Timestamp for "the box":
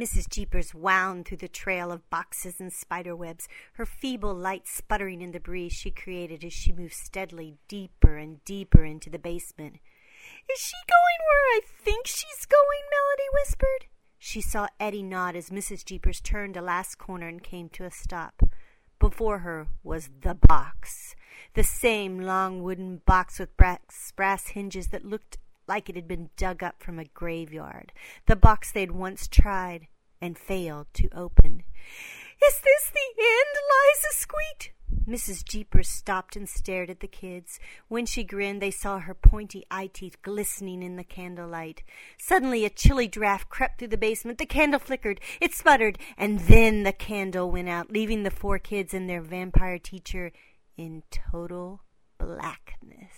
20.22-21.14, 28.26-28.72